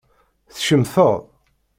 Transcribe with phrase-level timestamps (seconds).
[0.55, 1.15] Tcemteḍ